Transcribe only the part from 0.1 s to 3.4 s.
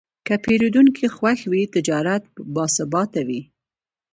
که پیرودونکی خوښ وي، تجارت باثباته